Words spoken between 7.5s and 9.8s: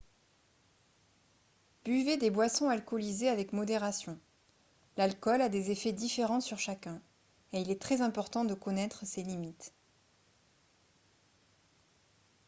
et il est très important de connaître ses limites